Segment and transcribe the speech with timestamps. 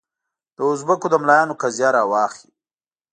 [0.55, 2.49] د اوزبکو د ملایانو قضیه راواخلې.